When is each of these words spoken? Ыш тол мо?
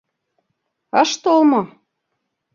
Ыш 1.01 1.11
тол 1.21 1.41
мо? 1.51 1.61